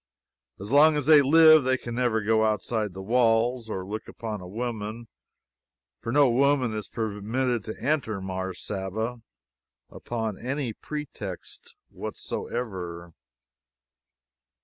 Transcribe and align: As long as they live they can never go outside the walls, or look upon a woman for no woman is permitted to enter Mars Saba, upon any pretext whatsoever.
As 0.59 0.71
long 0.71 0.97
as 0.97 1.05
they 1.05 1.21
live 1.21 1.63
they 1.63 1.77
can 1.77 1.93
never 1.93 2.23
go 2.23 2.43
outside 2.43 2.93
the 2.95 3.03
walls, 3.03 3.69
or 3.69 3.85
look 3.85 4.07
upon 4.07 4.41
a 4.41 4.47
woman 4.47 5.07
for 5.99 6.11
no 6.11 6.27
woman 6.27 6.73
is 6.73 6.87
permitted 6.87 7.63
to 7.65 7.79
enter 7.79 8.19
Mars 8.19 8.59
Saba, 8.65 9.21
upon 9.91 10.39
any 10.39 10.73
pretext 10.73 11.75
whatsoever. 11.89 13.13